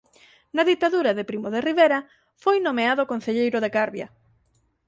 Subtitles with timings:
[0.55, 1.99] Na ditadura de Primo de Rivera
[2.43, 4.07] foi nomeado concelleiro de Carbia.